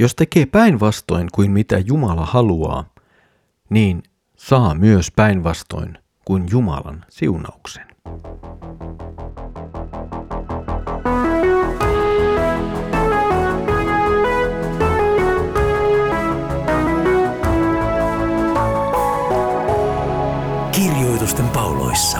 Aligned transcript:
Jos 0.00 0.14
tekee 0.14 0.46
päinvastoin 0.46 1.28
kuin 1.34 1.50
mitä 1.50 1.78
Jumala 1.78 2.26
haluaa, 2.26 2.84
niin 3.70 4.02
saa 4.36 4.74
myös 4.74 5.10
päinvastoin 5.16 5.98
kuin 6.24 6.44
Jumalan 6.50 7.04
siunauksen. 7.08 7.86
Kirjoitusten 20.72 21.48
pauloissa. 21.48 22.18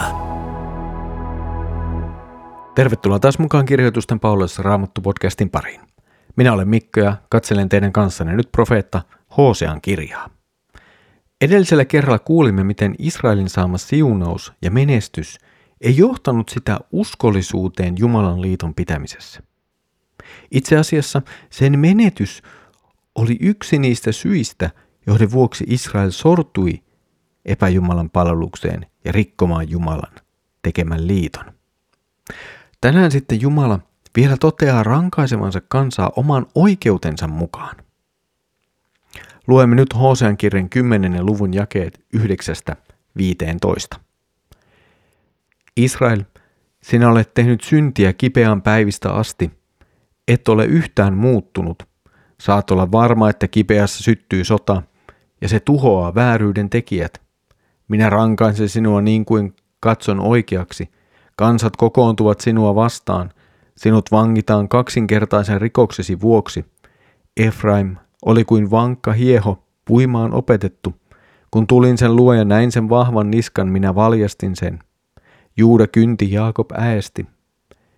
Tervetuloa 2.75 3.19
taas 3.19 3.39
mukaan 3.39 3.65
Kirjoitusten 3.65 4.19
pauloissa 4.19 4.63
Raamattu-podcastin 4.63 5.49
pariin. 5.51 5.90
Minä 6.35 6.53
olen 6.53 6.69
Mikko 6.69 6.99
ja 6.99 7.17
katselen 7.29 7.69
teidän 7.69 7.93
kanssanne 7.93 8.35
nyt 8.35 8.51
profeetta 8.51 9.01
Hosean 9.37 9.81
kirjaa. 9.81 10.29
Edellisellä 11.41 11.85
kerralla 11.85 12.19
kuulimme, 12.19 12.63
miten 12.63 12.95
Israelin 12.99 13.49
saama 13.49 13.77
siunaus 13.77 14.53
ja 14.61 14.71
menestys 14.71 15.37
ei 15.81 15.97
johtanut 15.97 16.49
sitä 16.49 16.79
uskollisuuteen 16.91 17.95
Jumalan 17.99 18.41
liiton 18.41 18.75
pitämisessä. 18.75 19.41
Itse 20.51 20.77
asiassa 20.77 21.21
sen 21.49 21.79
menetys 21.79 22.41
oli 23.15 23.37
yksi 23.39 23.79
niistä 23.79 24.11
syistä, 24.11 24.69
joiden 25.07 25.31
vuoksi 25.31 25.63
Israel 25.67 26.11
sortui 26.11 26.83
epäjumalan 27.45 28.09
palvelukseen 28.09 28.85
ja 29.05 29.11
rikkomaan 29.11 29.69
Jumalan 29.69 30.13
tekemän 30.61 31.07
liiton. 31.07 31.45
Tänään 32.81 33.11
sitten 33.11 33.41
Jumala 33.41 33.79
vielä 34.15 34.37
toteaa 34.37 34.83
rankaisevansa 34.83 35.61
kansaa 35.67 36.11
oman 36.15 36.45
oikeutensa 36.55 37.27
mukaan. 37.27 37.75
Luemme 39.47 39.75
nyt 39.75 39.95
Hosean 39.95 40.37
kirjan 40.37 40.69
10. 40.69 41.25
luvun 41.25 41.53
jakeet 41.53 42.05
9-15. 42.17 43.99
Israel, 45.77 46.23
sinä 46.83 47.09
olet 47.09 47.33
tehnyt 47.33 47.61
syntiä 47.61 48.13
kipeän 48.13 48.61
päivistä 48.61 49.11
asti, 49.11 49.51
et 50.27 50.47
ole 50.47 50.65
yhtään 50.65 51.17
muuttunut. 51.17 51.83
Saat 52.41 52.71
olla 52.71 52.91
varma, 52.91 53.29
että 53.29 53.47
kipeässä 53.47 54.03
syttyy 54.03 54.43
sota, 54.43 54.83
ja 55.41 55.49
se 55.49 55.59
tuhoaa 55.59 56.15
vääryyden 56.15 56.69
tekijät. 56.69 57.21
Minä 57.87 58.09
rankaisen 58.09 58.69
sinua 58.69 59.01
niin 59.01 59.25
kuin 59.25 59.55
katson 59.79 60.19
oikeaksi. 60.19 60.89
Kansat 61.35 61.75
kokoontuvat 61.77 62.41
sinua 62.41 62.75
vastaan. 62.75 63.31
Sinut 63.75 64.11
vangitaan 64.11 64.69
kaksinkertaisen 64.69 65.61
rikoksesi 65.61 66.21
vuoksi. 66.21 66.65
Efraim 67.37 67.95
oli 68.25 68.45
kuin 68.45 68.71
vankka 68.71 69.13
hieho, 69.13 69.63
puimaan 69.85 70.33
opetettu. 70.33 70.93
Kun 71.51 71.67
tulin 71.67 71.97
sen 71.97 72.15
luo 72.15 72.33
ja 72.33 72.45
näin 72.45 72.71
sen 72.71 72.89
vahvan 72.89 73.31
niskan, 73.31 73.67
minä 73.67 73.95
valjastin 73.95 74.55
sen. 74.55 74.79
Juuda 75.57 75.87
kynti, 75.87 76.31
Jaakob 76.31 76.71
äesti. 76.71 77.27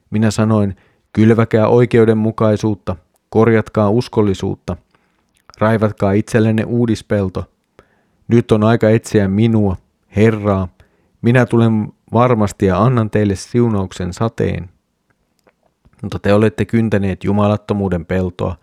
Minä 0.10 0.32
sanoin, 0.32 0.76
kylväkää 1.14 1.68
oikeudenmukaisuutta, 1.68 2.96
korjatkaa 3.30 3.90
uskollisuutta, 3.90 4.78
raivatkaa 5.60 6.12
itsellenne 6.12 6.64
uudispelto. 6.64 7.46
Nyt 8.28 8.52
on 8.52 8.64
aika 8.64 8.90
etsiä 8.90 9.28
minua, 9.28 9.78
Herraa, 10.16 10.68
minä 11.22 11.46
tulen 11.46 11.94
varmasti 12.14 12.66
ja 12.66 12.84
annan 12.84 13.10
teille 13.10 13.36
siunauksen 13.36 14.14
sateen. 14.14 14.70
Mutta 16.04 16.20
te 16.20 16.34
olette 16.34 16.66
kyntäneet 16.66 17.24
jumalattomuuden 17.24 18.06
peltoa, 18.06 18.56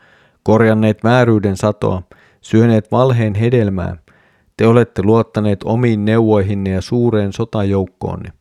korjanneet 0.43 1.05
vääryyden 1.05 1.57
satoa, 1.57 2.03
syöneet 2.41 2.93
valheen 2.93 3.35
hedelmää. 3.35 3.97
Te 4.57 4.67
olette 4.67 5.03
luottaneet 5.03 5.63
omiin 5.65 6.05
neuvoihinne 6.05 6.71
ja 6.71 6.81
suureen 6.81 7.33
sotajoukkoonne. 7.33 8.33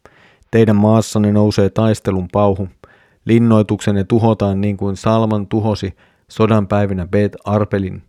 Teidän 0.51 0.75
maassanne 0.75 1.31
nousee 1.31 1.69
taistelun 1.69 2.27
pauhu. 2.31 2.69
Linnoituksenne 3.25 4.03
tuhotaan 4.03 4.61
niin 4.61 4.77
kuin 4.77 4.95
Salman 4.95 5.47
tuhosi 5.47 5.93
sodan 6.27 6.67
päivinä 6.67 7.07
Bet 7.07 7.35
Arpelin. 7.45 8.03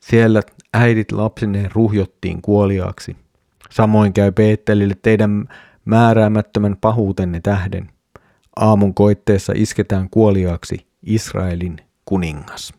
Siellä 0.00 0.42
äidit 0.74 1.12
lapsineen 1.12 1.70
ruhjottiin 1.74 2.42
kuoliaaksi. 2.42 3.16
Samoin 3.70 4.12
käy 4.12 4.32
Peettelille 4.32 4.94
teidän 5.02 5.48
määräämättömän 5.84 6.76
pahuutenne 6.80 7.40
tähden. 7.40 7.95
Aamun 8.56 8.94
koitteessa 8.94 9.52
isketään 9.56 10.10
kuoliaaksi 10.10 10.86
Israelin 11.02 11.76
kuningas. 12.04 12.74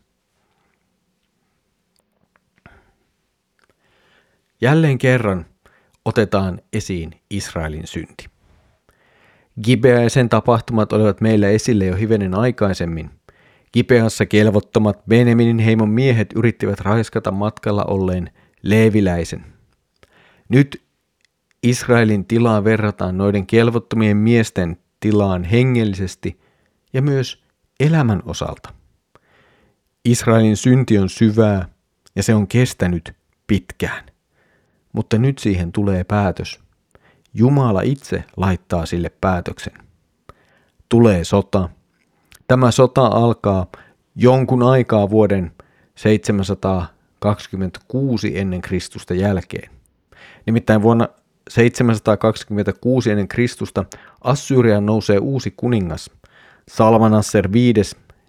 Jälleen 4.60 4.98
kerran 4.98 5.46
otetaan 6.04 6.60
esiin 6.72 7.10
Israelin 7.30 7.86
synti. 7.86 8.26
Gibea 9.62 10.02
ja 10.02 10.10
sen 10.10 10.28
tapahtumat 10.28 10.92
olivat 10.92 11.20
meillä 11.20 11.48
esille 11.48 11.86
jo 11.86 11.96
hivenen 11.96 12.34
aikaisemmin. 12.34 13.10
Gibeassa 13.72 14.26
kelvottomat 14.26 15.06
Benjaminin 15.08 15.58
heimon 15.58 15.88
miehet 15.88 16.32
yrittivät 16.36 16.80
raiskata 16.80 17.30
matkalla 17.30 17.84
olleen 17.84 18.30
leeviläisen. 18.62 19.44
Nyt 20.48 20.82
Israelin 21.62 22.26
tilaa 22.26 22.64
verrataan 22.64 23.18
noiden 23.18 23.46
kelvottomien 23.46 24.16
miesten 24.16 24.76
tilaan 25.00 25.44
hengellisesti 25.44 26.40
ja 26.92 27.02
myös 27.02 27.42
elämän 27.80 28.22
osalta. 28.24 28.72
Israelin 30.04 30.56
synti 30.56 30.98
on 30.98 31.08
syvää 31.08 31.68
ja 32.16 32.22
se 32.22 32.34
on 32.34 32.48
kestänyt 32.48 33.12
pitkään. 33.46 34.04
Mutta 34.92 35.18
nyt 35.18 35.38
siihen 35.38 35.72
tulee 35.72 36.04
päätös. 36.04 36.60
Jumala 37.34 37.80
itse 37.80 38.24
laittaa 38.36 38.86
sille 38.86 39.10
päätöksen. 39.20 39.72
Tulee 40.88 41.24
sota. 41.24 41.68
Tämä 42.48 42.70
sota 42.70 43.06
alkaa 43.06 43.66
jonkun 44.16 44.62
aikaa 44.62 45.10
vuoden 45.10 45.52
726 45.94 48.38
ennen 48.38 48.60
Kristusta 48.60 49.14
jälkeen. 49.14 49.70
Nimittäin 50.46 50.82
vuonna 50.82 51.08
726 51.48 53.10
ennen 53.10 53.28
Kristusta 53.28 53.84
Assyriaan 54.24 54.86
nousee 54.86 55.18
uusi 55.18 55.50
kuningas, 55.56 56.10
Salmanasser 56.68 57.52
V, 57.52 57.56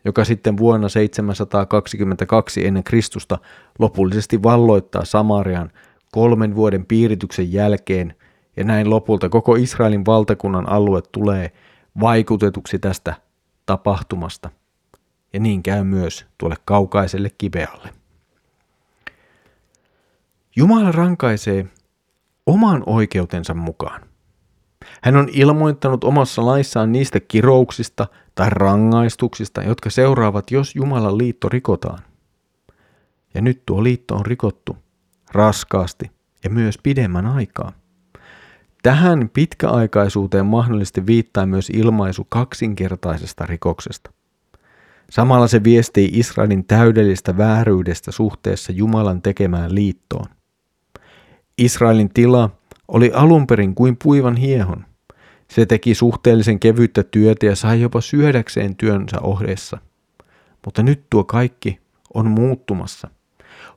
joka 0.06 0.26
sitten 0.26 0.58
vuonna 0.58 0.90
722 0.90 2.68
ennen 2.68 2.84
Kristusta 2.84 3.38
lopullisesti 3.80 4.44
valloittaa 4.44 5.06
Samarian 5.06 5.72
kolmen 6.12 6.56
vuoden 6.56 6.86
piirityksen 6.86 7.54
jälkeen, 7.54 8.16
ja 8.58 8.64
näin 8.64 8.90
lopulta 8.90 9.30
koko 9.30 9.56
Israelin 9.56 10.06
valtakunnan 10.06 10.70
alue 10.70 11.02
tulee 11.12 11.52
vaikutetuksi 12.00 12.80
tästä 12.80 13.14
tapahtumasta. 13.66 14.50
Ja 15.34 15.40
niin 15.40 15.64
käy 15.64 15.84
myös 15.84 16.26
tuolle 16.38 16.56
kaukaiselle 16.66 17.30
kipealle. 17.38 17.90
Jumala 20.56 20.92
rankaisee 20.92 21.66
oman 22.50 22.84
oikeutensa 22.86 23.54
mukaan. 23.54 24.02
Hän 25.04 25.16
on 25.16 25.28
ilmoittanut 25.32 26.04
omassa 26.04 26.46
laissaan 26.46 26.92
niistä 26.92 27.20
kirouksista 27.20 28.08
tai 28.36 28.50
rangaistuksista, 28.50 29.64
jotka 29.64 29.90
seuraavat, 29.90 30.52
jos 30.52 30.76
Jumalan 30.76 31.18
liitto 31.18 31.50
rikotaan. 31.50 32.00
Ja 33.34 33.42
nyt 33.42 33.64
tuo 33.66 33.84
liitto 33.84 34.16
on 34.16 34.26
rikottu 34.26 34.78
raskaasti 35.32 36.12
ja 36.44 36.50
myös 36.50 36.78
pidemmän 36.84 37.26
aikaa. 37.26 37.72
Tähän 38.84 39.30
pitkäaikaisuuteen 39.34 40.46
mahdollisesti 40.46 41.06
viittaa 41.06 41.46
myös 41.46 41.70
ilmaisu 41.70 42.28
kaksinkertaisesta 42.30 43.46
rikoksesta. 43.46 44.12
Samalla 45.10 45.48
se 45.48 45.64
viestii 45.64 46.10
Israelin 46.14 46.66
täydellistä 46.66 47.38
vääryydestä 47.38 48.12
suhteessa 48.12 48.72
Jumalan 48.72 49.22
tekemään 49.22 49.76
liittoon. 49.76 50.39
Israelin 51.60 52.10
tila 52.14 52.50
oli 52.88 53.12
alun 53.14 53.48
perin 53.48 53.76
kuin 53.76 53.98
puivan 54.04 54.36
hiehon. 54.36 54.86
Se 55.48 55.66
teki 55.66 55.96
suhteellisen 55.96 56.60
kevyttä 56.60 57.04
työtä 57.04 57.46
ja 57.46 57.56
sai 57.56 57.82
jopa 57.82 58.02
syödäkseen 58.02 58.76
työnsä 58.76 59.20
ohdeessa. 59.22 59.78
Mutta 60.66 60.84
nyt 60.84 61.04
tuo 61.10 61.24
kaikki 61.24 61.80
on 62.14 62.28
muuttumassa. 62.28 63.08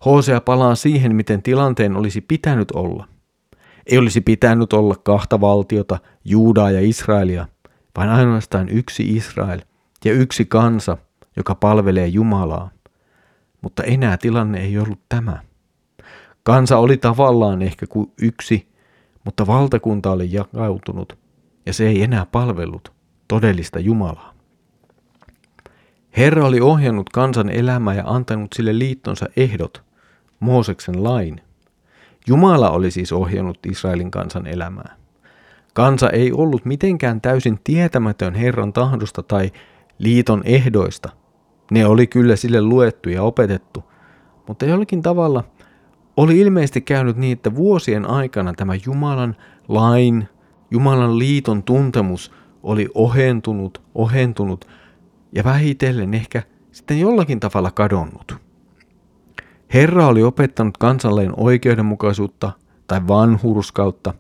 Hosea 0.05 0.40
palaa 0.40 0.75
siihen, 0.75 1.17
miten 1.17 1.43
tilanteen 1.43 1.96
olisi 1.96 2.20
pitänyt 2.20 2.70
olla. 2.70 3.08
Ei 3.87 3.99
olisi 3.99 4.20
pitänyt 4.20 4.73
olla 4.73 4.96
kahta 4.96 5.40
valtiota, 5.40 5.99
Juudaa 6.25 6.70
ja 6.70 6.81
Israelia, 6.81 7.46
vaan 7.96 8.08
ainoastaan 8.08 8.69
yksi 8.69 9.17
Israel 9.17 9.61
ja 10.05 10.12
yksi 10.12 10.44
kansa, 10.44 10.96
joka 11.37 11.55
palvelee 11.55 12.06
Jumalaa. 12.06 12.70
Mutta 13.61 13.82
enää 13.82 14.17
tilanne 14.17 14.61
ei 14.61 14.78
ollut 14.78 15.00
tämä. 15.08 15.51
Kansa 16.42 16.78
oli 16.78 16.96
tavallaan 16.96 17.62
ehkä 17.62 17.86
kuin 17.86 18.12
yksi, 18.22 18.68
mutta 19.24 19.46
valtakunta 19.46 20.10
oli 20.10 20.32
jakautunut 20.32 21.18
ja 21.66 21.72
se 21.72 21.88
ei 21.88 22.02
enää 22.02 22.26
palvellut 22.26 22.92
todellista 23.28 23.80
Jumalaa. 23.80 24.34
Herra 26.16 26.46
oli 26.46 26.60
ohjannut 26.60 27.10
kansan 27.10 27.50
elämää 27.50 27.94
ja 27.94 28.04
antanut 28.06 28.52
sille 28.52 28.78
liittonsa 28.78 29.26
ehdot, 29.36 29.82
Mooseksen 30.40 31.04
lain. 31.04 31.40
Jumala 32.26 32.70
oli 32.70 32.90
siis 32.90 33.12
ohjannut 33.12 33.58
Israelin 33.66 34.10
kansan 34.10 34.46
elämää. 34.46 34.96
Kansa 35.74 36.10
ei 36.10 36.32
ollut 36.32 36.64
mitenkään 36.64 37.20
täysin 37.20 37.60
tietämätön 37.64 38.34
Herran 38.34 38.72
tahdosta 38.72 39.22
tai 39.22 39.50
liiton 39.98 40.42
ehdoista. 40.44 41.08
Ne 41.70 41.86
oli 41.86 42.06
kyllä 42.06 42.36
sille 42.36 42.62
luettu 42.62 43.08
ja 43.08 43.22
opetettu, 43.22 43.84
mutta 44.48 44.64
jollakin 44.64 45.02
tavalla 45.02 45.44
oli 46.17 46.38
ilmeisesti 46.38 46.81
käynyt 46.81 47.17
niin, 47.17 47.32
että 47.32 47.55
vuosien 47.55 48.11
aikana 48.11 48.53
tämä 48.53 48.73
Jumalan 48.87 49.37
lain, 49.69 50.29
Jumalan 50.70 51.19
liiton 51.19 51.62
tuntemus 51.62 52.32
oli 52.62 52.88
ohentunut, 52.94 53.82
ohentunut 53.94 54.69
ja 55.32 55.44
vähitellen 55.44 56.14
ehkä 56.14 56.43
sitten 56.73 57.00
jollakin 57.00 57.41
tavalla 57.41 57.70
kadonnut. 57.70 58.37
Herra 59.75 60.06
oli 60.06 60.23
opettanut 60.23 60.79
kansalleen 60.79 61.32
oikeudenmukaisuutta 61.37 62.53
tai 62.87 63.09
vanhurskautta, 63.09 64.14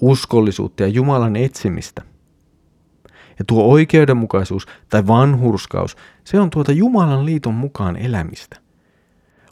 uskollisuutta 0.00 0.82
ja 0.82 0.88
Jumalan 0.88 1.36
etsimistä. 1.36 2.02
Ja 3.38 3.44
tuo 3.46 3.64
oikeudenmukaisuus 3.64 4.66
tai 4.88 5.06
vanhurskaus, 5.06 5.96
se 6.24 6.40
on 6.40 6.50
tuota 6.50 6.72
Jumalan 6.72 7.26
liiton 7.26 7.54
mukaan 7.54 7.96
elämistä. 7.96 8.56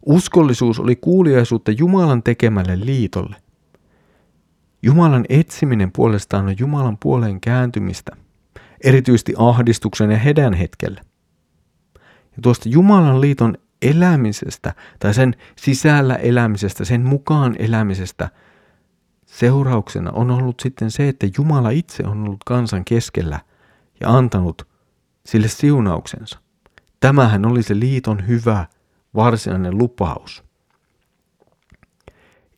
Uskollisuus 0.06 0.81
oli 0.81 0.97
kuuliaisuutta 0.97 1.70
Jumalan 1.70 2.23
tekemälle 2.23 2.81
liitolle. 2.81 3.37
Jumalan 4.82 5.25
etsiminen 5.29 5.93
puolestaan 5.93 6.47
on 6.47 6.55
Jumalan 6.58 6.99
puoleen 6.99 7.41
kääntymistä, 7.41 8.17
erityisesti 8.85 9.35
ahdistuksen 9.38 10.11
ja 10.11 10.19
hedän 10.19 10.55
hetkellä. 10.55 11.00
Ja 11.97 12.43
tuosta 12.43 12.69
Jumalan 12.69 13.20
liiton 13.20 13.55
elämisestä 13.82 14.75
tai 14.99 15.14
sen 15.14 15.35
sisällä 15.56 16.14
elämisestä, 16.14 16.85
sen 16.85 17.03
mukaan 17.03 17.56
elämisestä, 17.58 18.29
seurauksena 19.26 20.11
on 20.11 20.31
ollut 20.31 20.61
sitten 20.61 20.91
se, 20.91 21.08
että 21.08 21.26
Jumala 21.38 21.70
itse 21.70 22.03
on 22.06 22.23
ollut 22.23 22.44
kansan 22.44 22.85
keskellä 22.85 23.41
ja 24.00 24.17
antanut 24.17 24.69
sille 25.26 25.49
siunauksensa. 25.49 26.38
Tämähän 27.00 27.46
oli 27.46 27.62
se 27.62 27.79
liiton 27.79 28.26
hyvä 28.29 28.67
varsinainen 29.15 29.79
lupaus. 29.79 30.45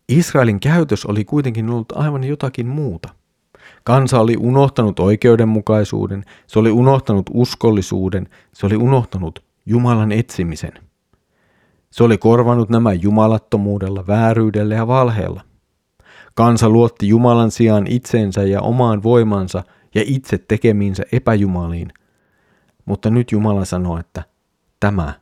Israelin 0.08 0.60
käytös 0.60 1.06
oli 1.06 1.24
kuitenkin 1.24 1.70
ollut 1.70 1.92
aivan 1.92 2.24
jotakin 2.24 2.66
muuta. 2.66 3.08
Kansa 3.84 4.20
oli 4.20 4.36
unohtanut 4.36 4.98
oikeudenmukaisuuden, 4.98 6.24
se 6.46 6.58
oli 6.58 6.70
unohtanut 6.70 7.30
uskollisuuden, 7.34 8.28
se 8.52 8.66
oli 8.66 8.76
unohtanut 8.76 9.44
Jumalan 9.66 10.12
etsimisen. 10.12 10.72
Se 11.90 12.04
oli 12.04 12.18
korvanut 12.18 12.70
nämä 12.70 12.92
jumalattomuudella, 12.92 14.06
vääryydellä 14.06 14.74
ja 14.74 14.86
valheella. 14.86 15.42
Kansa 16.34 16.68
luotti 16.68 17.08
Jumalan 17.08 17.50
sijaan 17.50 17.86
itsensä 17.86 18.42
ja 18.42 18.60
omaan 18.60 19.02
voimansa 19.02 19.62
ja 19.94 20.02
itse 20.06 20.38
tekemiinsä 20.38 21.02
epäjumaliin. 21.12 21.92
Mutta 22.84 23.10
nyt 23.10 23.32
Jumala 23.32 23.64
sanoo, 23.64 23.98
että 23.98 24.22
tämä 24.80 25.14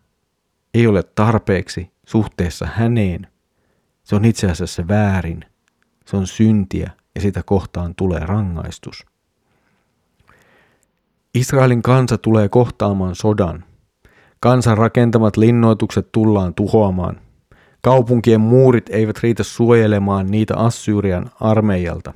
ei 0.75 0.87
ole 0.87 1.03
tarpeeksi 1.03 1.91
suhteessa 2.07 2.69
häneen. 2.75 3.27
Se 4.05 4.17
on 4.17 4.25
itse 4.25 4.51
asiassa 4.51 4.89
väärin. 4.89 5.45
Se 6.07 6.17
on 6.17 6.27
syntiä 6.27 6.91
ja 7.15 7.21
sitä 7.21 7.43
kohtaan 7.47 7.95
tulee 7.95 8.21
rangaistus. 8.21 9.07
Israelin 11.35 11.83
kansa 11.83 12.19
tulee 12.19 12.49
kohtaamaan 12.49 13.15
sodan. 13.15 13.65
Kansan 14.41 14.79
rakentamat 14.79 15.37
linnoitukset 15.37 16.13
tullaan 16.13 16.55
tuhoamaan. 16.55 17.21
Kaupunkien 17.83 18.41
muurit 18.41 18.89
eivät 18.89 19.19
riitä 19.23 19.43
suojelemaan 19.43 20.27
niitä 20.27 20.57
Assyrian 20.57 21.31
armeijalta. 21.41 22.15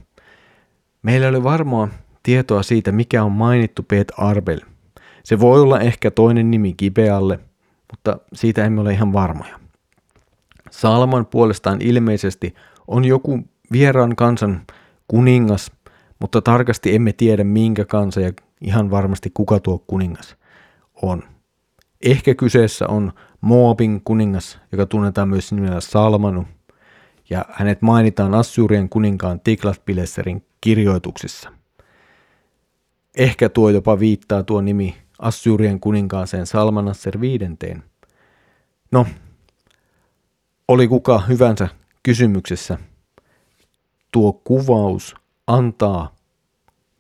Meillä 1.03 1.29
oli 1.29 1.43
varmaa 1.43 1.89
tietoa 2.23 2.63
siitä, 2.63 2.93
mikä 2.93 3.25
on 3.25 3.33
mainittu 3.33 3.83
Pet 3.83 4.13
Arbel. 4.17 4.61
Se 5.25 5.41
voi 5.41 5.61
olla 5.61 5.81
ehkä 5.81 6.11
toinen 6.11 6.51
nimi 6.51 6.73
Gibealle, 6.73 7.39
mutta 7.95 8.19
siitä 8.33 8.65
emme 8.65 8.81
ole 8.81 8.93
ihan 8.93 9.13
varmoja. 9.13 9.61
Salman 10.71 11.27
puolestaan 11.27 11.81
ilmeisesti 11.81 12.55
on 12.89 13.05
joku 13.05 13.41
vieraan 13.73 14.17
kansan 14.17 14.63
kuningas, 15.09 15.73
mutta 16.21 16.43
tarkasti 16.43 16.95
emme 16.95 17.13
tiedä 17.13 17.45
minkä 17.45 17.85
kansa 17.85 18.21
ja 18.21 18.33
ihan 18.61 18.91
varmasti 18.91 19.31
kuka 19.35 19.61
tuo 19.61 19.79
kuningas 19.87 20.37
on. 21.03 21.23
Ehkä 22.03 22.35
kyseessä 22.35 22.87
on 22.89 23.13
Moabin 23.41 24.01
kuningas, 24.05 24.59
joka 24.73 24.87
tunnetaan 24.87 25.29
myös 25.29 25.53
nimellä 25.53 25.81
Salmanu, 25.81 26.47
ja 27.31 27.45
hänet 27.51 27.83
mainitaan 27.83 28.35
Assyrian 28.35 28.89
kuninkaan 28.89 29.41
Tiglath-Pileserin 29.41 30.43
kirjoituksissa. 30.61 31.53
Ehkä 33.17 33.49
tuo 33.49 33.71
jopa 33.71 33.99
viittaa 33.99 34.43
tuo 34.43 34.61
nimi 34.61 35.04
Assyrian 35.25 35.81
kuninkaaseen 35.81 36.47
Salmanasser 36.47 37.21
viidenteen. 37.21 37.83
No, 38.93 39.07
oli 40.69 40.89
kuka 40.89 41.19
hyvänsä 41.19 41.69
kysymyksessä, 42.03 42.79
tuo 44.13 44.33
kuvaus 44.33 45.15
antaa 45.47 46.15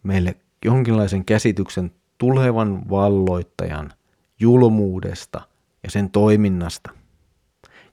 meille 0.02 0.36
jonkinlaisen 0.64 1.24
käsityksen 1.24 1.90
tulevan 2.18 2.90
valloittajan 2.90 3.92
julmuudesta 4.40 5.40
ja 5.82 5.90
sen 5.90 6.10
toiminnasta. 6.10 6.90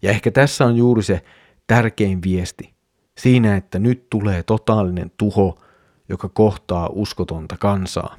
Ja 0.02 0.10
ehkä 0.12 0.32
tässä 0.32 0.66
on 0.66 0.76
juuri 0.76 1.04
se 1.04 1.24
tärkein 1.68 2.22
viesti 2.24 2.74
siinä, 3.18 3.56
että 3.56 3.80
nyt 3.80 4.10
tulee 4.10 4.44
totaalinen 4.44 5.12
tuho, 5.18 5.60
joka 6.10 6.30
kohtaa 6.30 6.90
uskotonta 6.92 7.58
kansaa. 7.58 8.16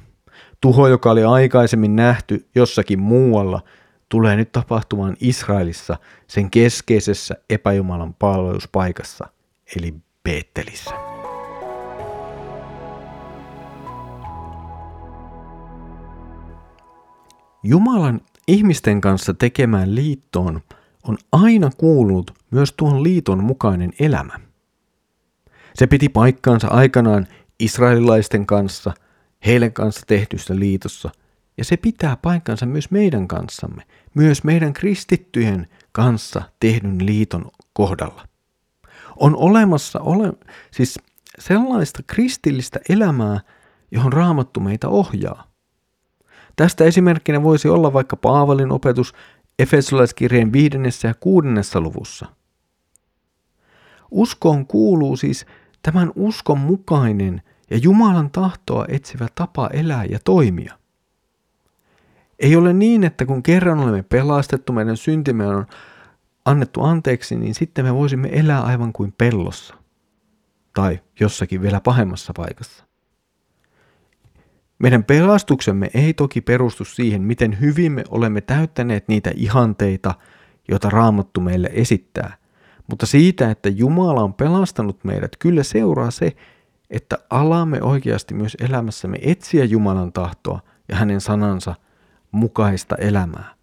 Tuho, 0.63 0.87
joka 0.87 1.11
oli 1.11 1.23
aikaisemmin 1.23 1.95
nähty 1.95 2.47
jossakin 2.55 2.99
muualla, 2.99 3.61
tulee 4.09 4.35
nyt 4.35 4.51
tapahtumaan 4.51 5.15
Israelissa 5.19 5.97
sen 6.27 6.51
keskeisessä 6.51 7.35
epäjumalan 7.49 8.13
palveluspaikassa, 8.13 9.27
eli 9.77 9.95
Beettelissä. 10.23 10.91
Jumalan 17.63 18.21
ihmisten 18.47 19.01
kanssa 19.01 19.33
tekemään 19.33 19.95
liittoon 19.95 20.61
on 21.03 21.17
aina 21.31 21.69
kuulunut 21.77 22.31
myös 22.51 22.73
tuon 22.77 23.03
liiton 23.03 23.43
mukainen 23.43 23.91
elämä. 23.99 24.39
Se 25.75 25.87
piti 25.87 26.09
paikkaansa 26.09 26.67
aikanaan 26.67 27.27
israelilaisten 27.59 28.45
kanssa, 28.45 28.93
heidän 29.45 29.73
kanssa 29.73 30.01
tehdyssä 30.07 30.55
liitossa, 30.59 31.09
ja 31.57 31.65
se 31.65 31.77
pitää 31.77 32.17
paikkansa 32.17 32.65
myös 32.65 32.91
meidän 32.91 33.27
kanssamme, 33.27 33.83
myös 34.13 34.43
meidän 34.43 34.73
kristittyjen 34.73 35.67
kanssa 35.91 36.41
tehdyn 36.59 37.05
liiton 37.05 37.45
kohdalla. 37.73 38.27
On 39.15 39.35
olemassa 39.35 39.99
ole, 39.99 40.33
siis 40.71 40.99
sellaista 41.39 42.03
kristillistä 42.07 42.79
elämää, 42.89 43.39
johon 43.91 44.13
raamattu 44.13 44.59
meitä 44.59 44.89
ohjaa. 44.89 45.47
Tästä 46.55 46.83
esimerkkinä 46.83 47.43
voisi 47.43 47.67
olla 47.67 47.93
vaikka 47.93 48.15
Paavalin 48.15 48.71
opetus 48.71 49.13
Efesolaiskirjeen 49.59 50.53
viidennessä 50.53 51.07
ja 51.07 51.13
kuudennessa 51.13 51.81
luvussa. 51.81 52.25
Uskoon 54.11 54.67
kuuluu 54.67 55.17
siis 55.17 55.45
tämän 55.81 56.11
uskon 56.15 56.59
mukainen 56.59 57.41
ja 57.73 57.79
Jumalan 57.83 58.31
tahtoa 58.31 58.85
etsivä 58.87 59.27
tapa 59.35 59.69
elää 59.73 60.05
ja 60.05 60.19
toimia. 60.25 60.77
Ei 62.39 62.55
ole 62.55 62.73
niin, 62.73 63.03
että 63.03 63.25
kun 63.25 63.43
kerran 63.43 63.79
olemme 63.79 64.03
pelastettu, 64.03 64.73
meidän 64.73 64.97
syntimme 64.97 65.47
on 65.47 65.65
annettu 66.45 66.83
anteeksi, 66.83 67.35
niin 67.35 67.55
sitten 67.55 67.85
me 67.85 67.93
voisimme 67.93 68.29
elää 68.31 68.61
aivan 68.61 68.93
kuin 68.93 69.13
pellossa. 69.17 69.75
Tai 70.73 70.99
jossakin 71.19 71.61
vielä 71.61 71.81
pahemmassa 71.81 72.33
paikassa. 72.35 72.85
Meidän 74.79 75.03
pelastuksemme 75.03 75.89
ei 75.93 76.13
toki 76.13 76.41
perustu 76.41 76.85
siihen, 76.85 77.21
miten 77.21 77.59
hyvin 77.59 77.91
me 77.91 78.03
olemme 78.09 78.41
täyttäneet 78.41 79.07
niitä 79.07 79.31
ihanteita, 79.35 80.15
joita 80.67 80.89
Raamattu 80.89 81.41
meille 81.41 81.69
esittää, 81.73 82.37
mutta 82.89 83.05
siitä, 83.05 83.51
että 83.51 83.69
Jumala 83.69 84.23
on 84.23 84.33
pelastanut 84.33 85.03
meidät, 85.03 85.35
kyllä 85.39 85.63
seuraa 85.63 86.11
se, 86.11 86.35
että 86.93 87.17
alamme 87.29 87.81
oikeasti 87.81 88.33
myös 88.33 88.57
elämässämme 88.59 89.17
etsiä 89.21 89.65
Jumalan 89.65 90.13
tahtoa 90.13 90.59
ja 90.89 90.95
hänen 90.95 91.21
sanansa 91.21 91.75
mukaista 92.31 92.95
elämää. 92.95 93.53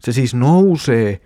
Se 0.00 0.12
siis 0.12 0.34
nousee 0.34 1.20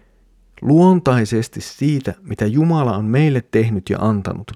luontaisesti 0.63 1.61
siitä, 1.61 2.15
mitä 2.23 2.47
Jumala 2.47 2.97
on 2.97 3.05
meille 3.05 3.45
tehnyt 3.51 3.91
ja 3.91 3.99
antanut, 4.01 4.53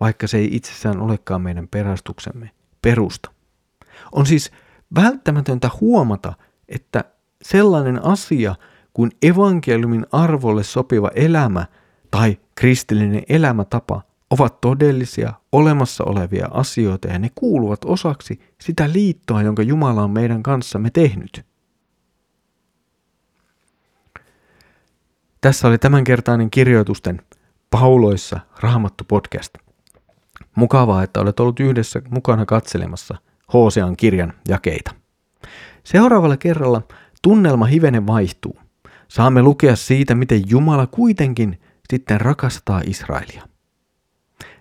vaikka 0.00 0.26
se 0.26 0.38
ei 0.38 0.56
itsessään 0.56 1.00
olekaan 1.00 1.42
meidän 1.42 1.68
perastuksemme 1.68 2.50
perusta. 2.82 3.30
On 4.12 4.26
siis 4.26 4.50
välttämätöntä 4.94 5.70
huomata, 5.80 6.32
että 6.68 7.04
sellainen 7.42 8.04
asia 8.04 8.54
kuin 8.92 9.10
evankeliumin 9.22 10.06
arvolle 10.12 10.62
sopiva 10.62 11.10
elämä 11.14 11.66
tai 12.10 12.38
kristillinen 12.54 13.22
elämätapa 13.28 14.09
ovat 14.30 14.60
todellisia, 14.60 15.32
olemassa 15.52 16.04
olevia 16.04 16.48
asioita 16.50 17.08
ja 17.08 17.18
ne 17.18 17.30
kuuluvat 17.34 17.84
osaksi 17.84 18.40
sitä 18.60 18.92
liittoa, 18.92 19.42
jonka 19.42 19.62
Jumala 19.62 20.02
on 20.02 20.10
meidän 20.10 20.42
kanssamme 20.42 20.90
tehnyt. 20.90 21.44
Tässä 25.40 25.68
oli 25.68 25.78
tämänkertainen 25.78 26.50
kirjoitusten 26.50 27.20
Pauloissa 27.70 28.40
Raamattu 28.60 29.04
podcast. 29.08 29.54
Mukavaa, 30.54 31.02
että 31.02 31.20
olet 31.20 31.40
ollut 31.40 31.60
yhdessä 31.60 32.02
mukana 32.10 32.46
katselemassa 32.46 33.16
Hosean 33.52 33.96
kirjan 33.96 34.32
jakeita. 34.48 34.94
Seuraavalla 35.84 36.36
kerralla 36.36 36.82
tunnelma 37.22 37.64
hivenen 37.64 38.06
vaihtuu. 38.06 38.58
Saamme 39.08 39.42
lukea 39.42 39.76
siitä, 39.76 40.14
miten 40.14 40.42
Jumala 40.50 40.86
kuitenkin 40.86 41.60
sitten 41.90 42.20
rakastaa 42.20 42.80
Israelia. 42.86 43.49